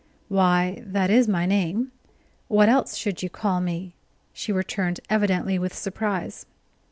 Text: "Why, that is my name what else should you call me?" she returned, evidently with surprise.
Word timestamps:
"Why, 0.29 0.81
that 0.83 1.11
is 1.11 1.27
my 1.27 1.45
name 1.45 1.91
what 2.47 2.69
else 2.69 2.95
should 2.97 3.21
you 3.21 3.29
call 3.29 3.61
me?" 3.61 3.93
she 4.33 4.51
returned, 4.51 4.99
evidently 5.11 5.59
with 5.59 5.75
surprise. 5.75 6.47